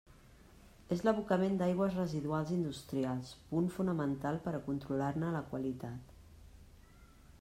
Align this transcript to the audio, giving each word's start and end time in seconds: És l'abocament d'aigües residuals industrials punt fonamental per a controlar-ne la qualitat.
És 0.95 1.03
l'abocament 1.07 1.59
d'aigües 1.59 1.97
residuals 1.97 2.53
industrials 2.57 3.35
punt 3.51 3.69
fonamental 3.77 4.43
per 4.47 4.55
a 4.57 4.63
controlar-ne 4.71 5.31
la 5.37 5.47
qualitat. 5.53 6.17